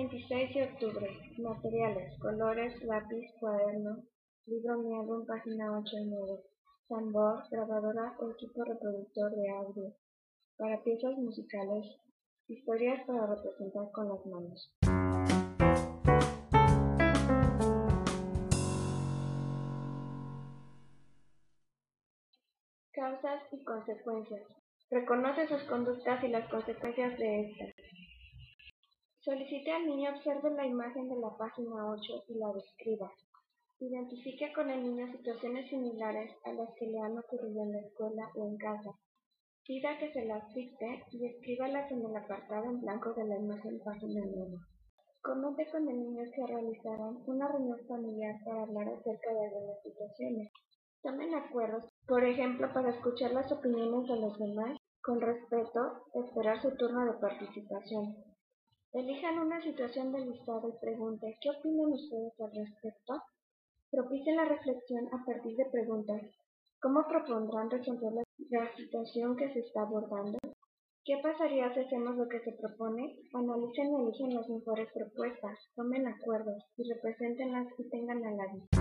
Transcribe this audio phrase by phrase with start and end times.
[0.00, 1.08] 16 de octubre.
[1.38, 4.02] Materiales: colores, lápiz, cuaderno,
[4.46, 6.42] libro mi álbum, página 8 y 9.
[6.88, 9.92] Tambor, grabadora o equipo reproductor de audio.
[10.56, 11.84] Para piezas musicales.
[12.48, 14.72] Historias para representar con las manos.
[22.92, 24.42] Causas y consecuencias.
[24.90, 27.74] Reconoce sus conductas y las consecuencias de estas.
[29.24, 33.10] Solicite al niño observe la imagen de la página 8 y la describa.
[33.80, 38.30] Identifique con el niño situaciones similares a las que le han ocurrido en la escuela
[38.34, 38.90] o en casa.
[39.66, 43.80] Pida que se las dicte y escríbalas en el apartado en blanco de la imagen
[43.82, 44.58] página 9.
[45.22, 50.52] Comente con el niño que realizarán una reunión familiar para hablar acerca de algunas situaciones.
[51.02, 56.76] Tomen acuerdos, por ejemplo, para escuchar las opiniones de los demás con respeto, esperar su
[56.76, 58.33] turno de participación.
[58.94, 63.14] Elijan una situación del listado y pregunte ¿qué opinan ustedes al respecto?
[63.90, 66.22] Propicien la reflexión a partir de preguntas.
[66.80, 70.38] ¿Cómo propondrán resolver la situación que se está abordando?
[71.04, 73.18] ¿Qué pasaría si hacemos lo que se propone?
[73.32, 78.78] Analicen y eligen las mejores propuestas, tomen acuerdos y represéntenlas y tengan a la vista.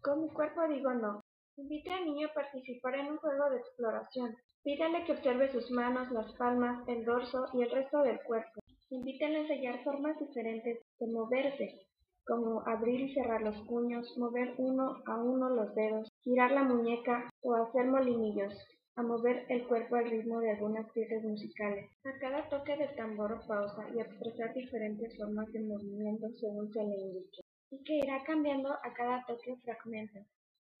[0.00, 1.29] Con mi cuerpo digo no.
[1.60, 4.34] Invite al niño a participar en un juego de exploración.
[4.62, 8.60] Pídale que observe sus manos, las palmas, el dorso y el resto del cuerpo.
[8.88, 11.86] Invítale a ensayar formas diferentes de moverse,
[12.24, 17.28] como abrir y cerrar los puños, mover uno a uno los dedos, girar la muñeca
[17.42, 18.54] o hacer molinillos,
[18.96, 21.90] a mover el cuerpo al ritmo de algunas piezas musicales.
[22.04, 26.82] A cada toque de tambor o pausa y expresar diferentes formas de movimiento según se
[26.82, 27.42] le indique.
[27.70, 30.20] Y que irá cambiando a cada toque o fragmento.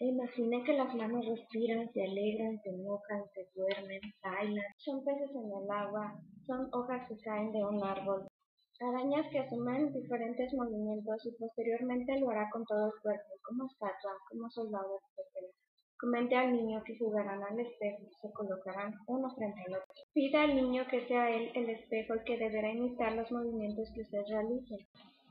[0.00, 5.46] Imaginé que las manos respiran, se alegran, se mojan, se duermen, bailan, son peces en
[5.46, 6.14] el agua,
[6.46, 8.28] son hojas que caen de un árbol,
[8.80, 14.12] arañas que asumen diferentes movimientos y posteriormente lo hará con todo el cuerpo, como estatua,
[14.30, 15.50] como soldado, etc.
[15.98, 20.02] Comente al niño que jugarán al espejo, se colocarán uno frente al otro.
[20.14, 24.02] Pida al niño que sea él el espejo el que deberá imitar los movimientos que
[24.02, 24.76] usted realice.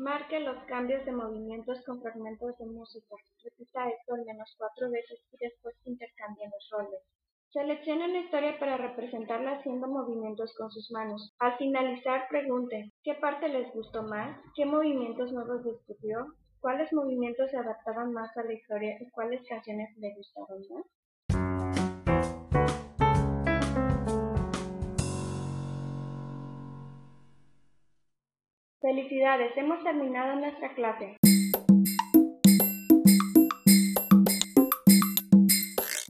[0.00, 3.16] Marque los cambios de movimientos con fragmentos de música.
[3.44, 7.02] Repita esto al menos cuatro veces y después intercambien los roles.
[7.50, 11.34] Seleccione una historia para representarla haciendo movimientos con sus manos.
[11.38, 14.40] Al finalizar, pregunte, ¿qué parte les gustó más?
[14.56, 16.34] ¿Qué movimientos nuevos descubrió?
[16.60, 20.86] ¿Cuáles movimientos se adaptaban más a la historia y cuáles canciones le gustaron más?
[28.90, 31.16] Felicidades, hemos terminado nuestra clase.